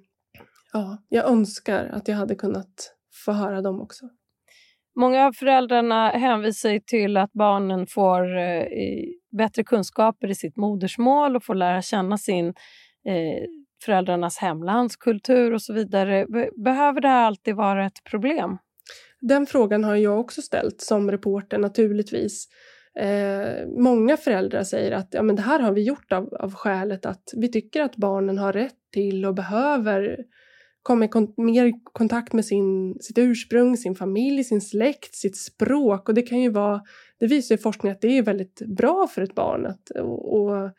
ja, 0.73 0.97
jag 1.09 1.29
önskar 1.29 1.85
att 1.85 2.07
jag 2.07 2.15
hade 2.15 2.35
kunnat 2.35 2.95
få 3.25 3.31
höra 3.31 3.61
dem 3.61 3.81
också. 3.81 4.09
Många 4.95 5.25
av 5.25 5.33
föräldrarna 5.33 6.09
hänvisar 6.09 6.79
till 6.79 7.17
att 7.17 7.33
barnen 7.33 7.87
får 7.87 8.37
eh, 8.37 8.65
bättre 9.37 9.63
kunskaper 9.63 10.27
i 10.27 10.35
sitt 10.35 10.57
modersmål 10.57 11.35
och 11.35 11.43
får 11.43 11.55
lära 11.55 11.81
känna 11.81 12.17
sin 12.17 12.47
eh, 13.07 13.43
föräldrarnas 13.85 14.37
hemlandskultur 14.37 15.53
och 15.53 15.61
så 15.61 15.73
vidare. 15.73 16.25
Behöver 16.65 17.01
det 17.01 17.07
här 17.07 17.25
alltid 17.25 17.55
vara 17.55 17.85
ett 17.85 18.03
problem? 18.03 18.57
Den 19.21 19.45
frågan 19.45 19.83
har 19.83 19.95
jag 19.95 20.19
också 20.19 20.41
ställt 20.41 20.81
som 20.81 21.11
reporter 21.11 21.57
naturligtvis. 21.57 22.47
Eh, 22.99 23.67
många 23.67 24.17
föräldrar 24.17 24.63
säger 24.63 24.91
att 24.91 25.07
ja, 25.11 25.21
men 25.21 25.35
det 25.35 25.41
här 25.41 25.59
har 25.59 25.71
vi 25.71 25.83
gjort 25.83 26.11
av, 26.11 26.33
av 26.33 26.53
skälet 26.53 27.05
att 27.05 27.23
vi 27.35 27.51
tycker 27.51 27.81
att 27.81 27.95
barnen 27.95 28.37
har 28.37 28.53
rätt 28.53 28.75
till 28.93 29.25
och 29.25 29.35
behöver 29.35 30.17
komma 30.85 31.05
i 31.05 31.07
kon 31.07 31.33
mer 31.37 31.71
kontakt 31.83 32.33
med 32.33 32.45
sin, 32.45 32.97
sitt 33.01 33.17
ursprung, 33.17 33.77
sin 33.77 33.95
familj, 33.95 34.43
sin 34.43 34.61
släkt, 34.61 35.15
sitt 35.15 35.37
språk. 35.37 36.09
Och 36.09 36.15
det 36.15 36.21
kan 36.21 36.41
ju 36.41 36.49
vara, 36.49 36.81
det 37.19 37.27
visar 37.27 37.55
ju 37.55 37.61
forskning 37.61 37.91
att 37.91 38.01
det 38.01 38.17
är 38.17 38.21
väldigt 38.21 38.61
bra 38.77 39.07
för 39.07 39.21
ett 39.21 39.35
barn 39.35 39.65
att, 39.65 39.89
och, 39.89 40.33
och 40.33 40.69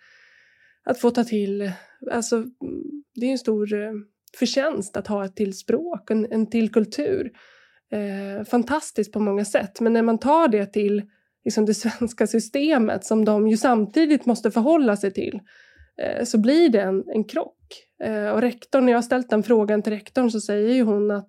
att 0.85 0.99
få 0.99 1.11
ta 1.11 1.25
till, 1.25 1.73
alltså 2.13 2.45
det 3.15 3.27
är 3.27 3.31
en 3.31 3.39
stor 3.39 3.75
eh, 3.75 3.93
förtjänst 4.39 4.97
att 4.97 5.07
ha 5.07 5.25
ett 5.25 5.37
till 5.37 5.59
språk, 5.59 6.11
en, 6.11 6.33
en 6.33 6.51
till 6.51 6.73
kultur. 6.73 7.33
Eh, 7.93 8.45
fantastiskt 8.45 9.13
på 9.13 9.21
många 9.21 9.45
sätt, 9.45 9.81
men 9.81 9.93
när 9.93 10.03
man 10.03 10.19
tar 10.19 10.49
det 10.49 10.67
till 10.67 11.03
liksom 11.45 11.67
det 11.67 11.75
svenska 11.75 12.27
systemet 12.27 13.05
som 13.05 13.25
de 13.25 13.49
ju 13.49 13.57
samtidigt 13.57 14.27
måste 14.27 14.51
förhålla 14.51 14.97
sig 14.97 15.13
till 15.13 15.41
eh, 16.03 16.25
så 16.25 16.39
blir 16.39 16.69
det 16.69 16.81
en, 16.81 17.05
en 17.09 17.25
krock. 17.25 17.56
Eh, 18.03 18.29
och 18.29 18.41
rektorn, 18.41 18.85
när 18.85 18.93
jag 18.93 18.97
har 18.97 19.03
ställt 19.03 19.31
den 19.31 19.43
frågan 19.43 19.83
till 19.83 19.93
rektorn 19.93 20.31
så 20.31 20.41
säger 20.41 20.75
ju 20.75 20.83
hon 20.83 21.11
att 21.11 21.29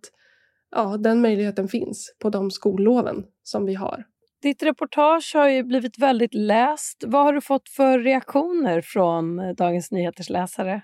ja, 0.76 0.98
den 0.98 1.22
möjligheten 1.22 1.68
finns 1.68 2.16
på 2.20 2.30
de 2.30 2.52
skolloven 2.52 3.26
som 3.44 3.66
vi 3.66 3.74
har. 3.74 4.06
Ditt 4.42 4.64
reportage 4.64 5.32
har 5.36 5.50
ju 5.50 5.64
blivit 5.64 6.00
väldigt 6.00 6.34
läst. 6.34 7.04
Vad 7.08 7.24
har 7.24 7.34
du 7.34 7.42
fått 7.42 7.70
för 7.70 8.00
reaktioner 8.00 8.82
från 8.82 9.56
Dagens 9.56 9.92
Nyheters 9.92 10.30
läsare? 10.30 10.82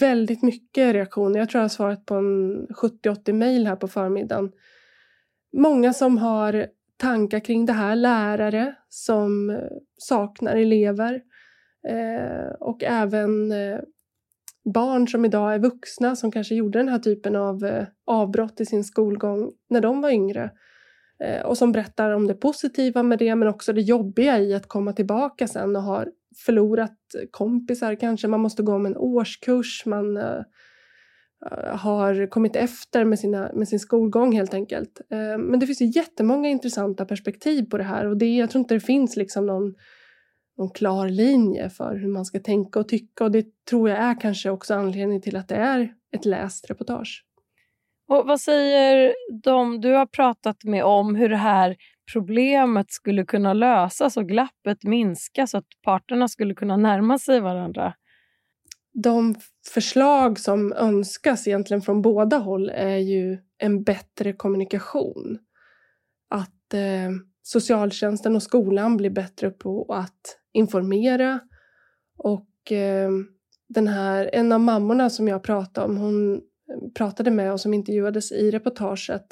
Väldigt 0.00 0.42
mycket 0.42 0.92
reaktioner. 0.92 1.38
Jag 1.38 1.48
tror 1.48 1.58
jag 1.58 1.64
har 1.64 1.68
svarat 1.68 2.06
på 2.06 2.14
en 2.14 2.66
70-80 2.66 3.32
mejl 3.32 3.66
här 3.66 3.76
på 3.76 3.88
förmiddagen. 3.88 4.52
Många 5.56 5.92
som 5.92 6.18
har 6.18 6.66
tankar 6.96 7.40
kring 7.40 7.66
det 7.66 7.72
här, 7.72 7.96
lärare 7.96 8.74
som 8.88 9.60
saknar 9.96 10.56
elever 10.56 11.20
eh, 11.88 12.52
och 12.60 12.82
även 12.84 13.52
eh, 13.52 13.78
barn 14.74 15.08
som 15.08 15.24
idag 15.24 15.54
är 15.54 15.58
vuxna 15.58 16.16
som 16.16 16.32
kanske 16.32 16.54
gjorde 16.54 16.78
den 16.78 16.88
här 16.88 16.98
typen 16.98 17.36
av 17.36 17.64
eh, 17.64 17.84
avbrott 18.06 18.60
i 18.60 18.66
sin 18.66 18.84
skolgång 18.84 19.52
när 19.70 19.80
de 19.80 20.00
var 20.00 20.10
yngre. 20.10 20.50
Eh, 21.24 21.42
och 21.42 21.58
som 21.58 21.72
berättar 21.72 22.10
om 22.10 22.26
det 22.26 22.34
positiva 22.34 23.02
med 23.02 23.18
det 23.18 23.34
men 23.34 23.48
också 23.48 23.72
det 23.72 23.80
jobbiga 23.80 24.38
i 24.38 24.54
att 24.54 24.68
komma 24.68 24.92
tillbaka 24.92 25.48
sen 25.48 25.76
och 25.76 25.82
ha 25.82 26.04
förlorat 26.46 26.98
kompisar 27.30 27.94
kanske. 27.94 28.28
Man 28.28 28.40
måste 28.40 28.62
gå 28.62 28.74
om 28.74 28.86
en 28.86 28.96
årskurs, 28.96 29.82
man 29.86 30.16
eh, 30.16 30.40
har 31.66 32.26
kommit 32.26 32.56
efter 32.56 33.04
med, 33.04 33.18
sina, 33.18 33.50
med 33.54 33.68
sin 33.68 33.80
skolgång 33.80 34.32
helt 34.32 34.54
enkelt. 34.54 35.00
Eh, 35.10 35.38
men 35.38 35.60
det 35.60 35.66
finns 35.66 35.82
ju 35.82 35.86
jättemånga 35.86 36.48
intressanta 36.48 37.04
perspektiv 37.04 37.62
på 37.62 37.78
det 37.78 37.84
här 37.84 38.06
och 38.06 38.16
det, 38.16 38.36
jag 38.36 38.50
tror 38.50 38.60
inte 38.60 38.74
det 38.74 38.80
finns 38.80 39.16
liksom 39.16 39.46
någon, 39.46 39.74
någon 40.58 40.70
klar 40.70 41.08
linje 41.08 41.70
för 41.70 41.96
hur 41.96 42.08
man 42.08 42.24
ska 42.24 42.40
tänka 42.40 42.80
och 42.80 42.88
tycka 42.88 43.24
och 43.24 43.30
det 43.30 43.46
tror 43.70 43.88
jag 43.88 43.98
är 43.98 44.20
kanske 44.20 44.50
också 44.50 44.74
anledningen 44.74 45.22
till 45.22 45.36
att 45.36 45.48
det 45.48 45.56
är 45.56 45.94
ett 46.16 46.24
läst 46.24 46.70
reportage. 46.70 47.24
Och 48.08 48.26
vad 48.26 48.40
säger 48.40 49.14
de 49.42 49.80
du 49.80 49.92
har 49.92 50.06
pratat 50.06 50.64
med 50.64 50.84
om 50.84 51.14
hur 51.14 51.28
det 51.28 51.36
här 51.36 51.76
problemet 52.12 52.92
skulle 52.92 53.24
kunna 53.24 53.52
lösas 53.52 54.16
och 54.16 54.28
glappet 54.28 54.84
minska 54.84 55.46
så 55.46 55.58
att 55.58 55.66
parterna 55.82 56.28
skulle 56.28 56.54
kunna 56.54 56.76
närma 56.76 57.18
sig 57.18 57.40
varandra? 57.40 57.94
De 58.94 59.34
förslag 59.74 60.38
som 60.38 60.72
önskas 60.72 61.48
egentligen 61.48 61.82
från 61.82 62.02
båda 62.02 62.38
håll 62.38 62.70
är 62.70 62.96
ju 62.96 63.38
en 63.58 63.82
bättre 63.82 64.32
kommunikation. 64.32 65.38
Att 66.30 66.74
eh, 66.74 67.10
socialtjänsten 67.42 68.36
och 68.36 68.42
skolan 68.42 68.96
blir 68.96 69.10
bättre 69.10 69.50
på 69.50 69.86
att 69.94 70.41
informera 70.52 71.40
och 72.18 72.72
eh, 72.72 73.10
den 73.68 73.88
här, 73.88 74.30
en 74.32 74.52
av 74.52 74.60
mammorna 74.60 75.10
som 75.10 75.28
jag 75.28 75.42
pratade 75.42 75.86
om, 75.86 75.96
hon 75.96 76.34
eh, 76.34 76.40
pratade 76.94 77.30
med 77.30 77.52
och 77.52 77.60
som 77.60 77.74
intervjuades 77.74 78.32
i 78.32 78.50
reportaget, 78.50 79.26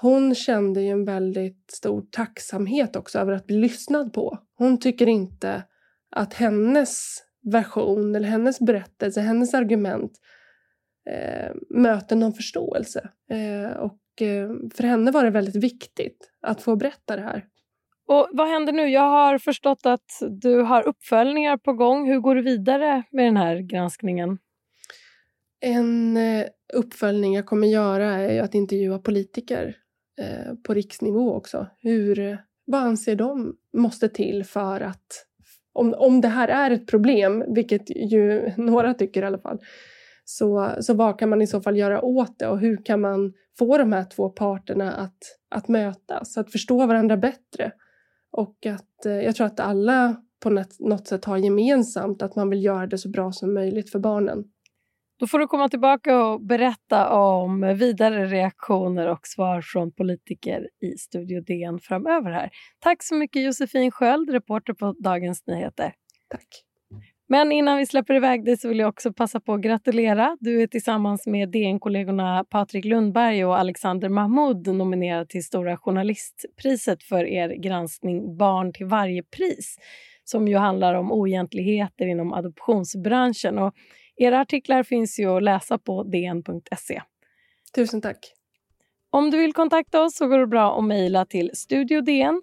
hon 0.00 0.34
kände 0.34 0.80
ju 0.82 0.88
en 0.88 1.04
väldigt 1.04 1.70
stor 1.72 2.04
tacksamhet 2.10 2.96
också 2.96 3.18
över 3.18 3.32
att 3.32 3.46
bli 3.46 3.56
lyssnad 3.56 4.12
på. 4.12 4.38
Hon 4.54 4.78
tycker 4.78 5.06
inte 5.06 5.62
att 6.10 6.34
hennes 6.34 7.22
version 7.52 8.16
eller 8.16 8.28
hennes 8.28 8.60
berättelse, 8.60 9.20
hennes 9.20 9.54
argument 9.54 10.12
eh, 11.10 11.52
möter 11.70 12.16
någon 12.16 12.32
förståelse. 12.32 13.08
Eh, 13.30 13.76
och 13.76 14.22
eh, 14.22 14.50
för 14.74 14.82
henne 14.82 15.10
var 15.10 15.24
det 15.24 15.30
väldigt 15.30 15.64
viktigt 15.64 16.30
att 16.42 16.62
få 16.62 16.76
berätta 16.76 17.16
det 17.16 17.22
här. 17.22 17.44
Och 18.10 18.28
Vad 18.32 18.48
händer 18.48 18.72
nu? 18.72 18.88
Jag 18.88 19.10
har 19.10 19.38
förstått 19.38 19.86
att 19.86 20.22
du 20.30 20.62
har 20.62 20.88
uppföljningar 20.88 21.56
på 21.56 21.72
gång. 21.72 22.08
Hur 22.08 22.20
går 22.20 22.34
du 22.34 22.42
vidare 22.42 23.02
med 23.10 23.24
den 23.24 23.36
här 23.36 23.56
granskningen? 23.56 24.38
En 25.60 26.16
eh, 26.16 26.46
uppföljning 26.74 27.34
jag 27.34 27.46
kommer 27.46 27.68
göra 27.68 28.06
är 28.06 28.42
att 28.42 28.54
intervjua 28.54 28.98
politiker 28.98 29.76
eh, 30.20 30.54
på 30.66 30.74
riksnivå 30.74 31.34
också. 31.34 31.66
Hur, 31.78 32.38
vad 32.64 32.80
anser 32.80 33.16
de 33.16 33.56
måste 33.76 34.08
till 34.08 34.44
för 34.44 34.80
att 34.80 35.26
om, 35.72 35.94
om 35.98 36.20
det 36.20 36.28
här 36.28 36.48
är 36.48 36.70
ett 36.70 36.86
problem, 36.86 37.44
vilket 37.54 37.90
ju 37.90 38.52
några 38.56 38.94
tycker 38.94 39.22
i 39.22 39.26
alla 39.26 39.38
fall, 39.38 39.58
så, 40.24 40.70
så 40.80 40.94
vad 40.94 41.18
kan 41.18 41.28
man 41.28 41.42
i 41.42 41.46
så 41.46 41.60
fall 41.60 41.76
göra 41.76 42.02
åt 42.02 42.38
det 42.38 42.46
och 42.46 42.58
hur 42.58 42.84
kan 42.84 43.00
man 43.00 43.32
få 43.58 43.78
de 43.78 43.92
här 43.92 44.04
två 44.04 44.28
parterna 44.28 44.92
att, 44.92 45.18
att 45.50 45.68
mötas, 45.68 46.38
att 46.38 46.52
förstå 46.52 46.86
varandra 46.86 47.16
bättre? 47.16 47.72
Och 48.32 48.66
att 48.66 49.06
eh, 49.06 49.12
jag 49.12 49.36
tror 49.36 49.46
att 49.46 49.60
alla 49.60 50.16
på 50.42 50.50
något 50.78 51.06
sätt 51.06 51.24
har 51.24 51.36
gemensamt 51.36 52.22
att 52.22 52.36
man 52.36 52.50
vill 52.50 52.64
göra 52.64 52.86
det 52.86 52.98
så 52.98 53.08
bra 53.08 53.32
som 53.32 53.54
möjligt 53.54 53.90
för 53.90 53.98
barnen. 53.98 54.44
Då 55.18 55.26
får 55.26 55.38
du 55.38 55.46
komma 55.46 55.68
tillbaka 55.68 56.24
och 56.24 56.40
berätta 56.40 57.08
om 57.08 57.74
vidare 57.78 58.26
reaktioner 58.26 59.06
och 59.06 59.26
svar 59.26 59.60
från 59.62 59.92
politiker 59.92 60.68
i 60.80 60.98
Studio 60.98 61.40
DN 61.40 61.78
framöver. 61.78 62.30
här. 62.30 62.50
Tack 62.78 63.02
så 63.02 63.14
mycket 63.14 63.42
Josefin 63.42 63.90
Sköld, 63.90 64.30
reporter 64.30 64.72
på 64.72 64.94
Dagens 64.98 65.46
Nyheter. 65.46 65.94
Tack. 66.28 66.69
Men 67.32 67.52
innan 67.52 67.78
vi 67.78 67.86
släpper 67.86 68.14
iväg 68.14 68.44
dig 68.44 68.56
så 68.56 68.68
vill 68.68 68.78
jag 68.78 68.88
också 68.88 69.12
passa 69.12 69.40
på 69.40 69.54
att 69.54 69.60
gratulera. 69.60 70.36
Du 70.40 70.62
är 70.62 70.66
tillsammans 70.66 71.26
med 71.26 71.48
DN-kollegorna 71.48 72.44
Patrik 72.44 72.84
Lundberg 72.84 73.44
och 73.44 73.58
Alexander 73.58 74.08
Mahmoud 74.08 74.66
nominerad 74.66 75.28
till 75.28 75.44
Stora 75.44 75.76
journalistpriset 75.76 77.02
för 77.02 77.24
er 77.24 77.48
granskning 77.48 78.36
Barn 78.36 78.72
till 78.72 78.86
varje 78.86 79.22
pris 79.22 79.76
som 80.24 80.48
ju 80.48 80.56
handlar 80.56 80.94
om 80.94 81.12
oegentligheter 81.12 82.06
inom 82.06 82.32
adoptionsbranschen. 82.32 83.58
Och 83.58 83.74
era 84.16 84.40
artiklar 84.40 84.82
finns 84.82 85.18
ju 85.18 85.36
att 85.36 85.42
läsa 85.42 85.78
på 85.78 86.02
dn.se. 86.02 87.02
Tusen 87.74 88.00
tack. 88.00 88.18
Om 89.10 89.30
du 89.30 89.38
vill 89.38 89.52
kontakta 89.52 90.02
oss 90.02 90.16
så 90.16 90.26
går 90.26 90.38
det 90.38 90.46
bra 90.46 90.78
att 90.78 90.84
mejla 90.84 91.26
till 91.26 91.50
studiodn 91.54 92.42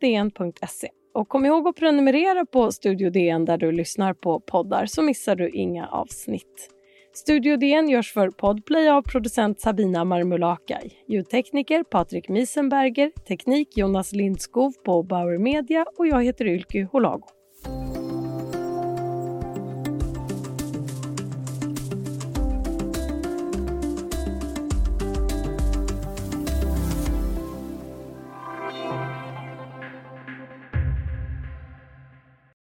dn.se. 0.00 0.88
Och 1.14 1.28
kom 1.28 1.46
ihåg 1.46 1.68
att 1.68 1.76
prenumerera 1.76 2.46
på 2.46 2.72
Studio 2.72 3.10
DN 3.10 3.44
där 3.44 3.58
du 3.58 3.72
lyssnar 3.72 4.14
på 4.14 4.40
poddar 4.40 4.86
så 4.86 5.02
missar 5.02 5.36
du 5.36 5.50
inga 5.50 5.86
avsnitt. 5.86 6.68
Studio 7.14 7.56
DN 7.56 7.88
görs 7.88 8.12
för 8.12 8.30
Podplay 8.30 8.88
av 8.88 9.02
producent 9.02 9.60
Sabina 9.60 10.04
Marmulakai, 10.04 10.90
ljudtekniker 11.08 11.82
Patrik 11.82 12.28
Miesenberger, 12.28 13.10
teknik 13.28 13.76
Jonas 13.76 14.12
Lindskov 14.12 14.72
på 14.84 15.02
Bauer 15.02 15.38
Media 15.38 15.86
och 15.98 16.06
jag 16.06 16.24
heter 16.24 16.44
Ylke 16.44 16.88
Holago. 16.92 17.41